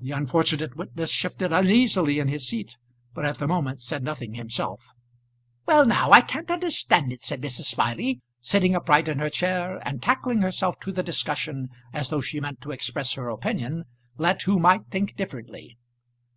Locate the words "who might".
14.42-14.88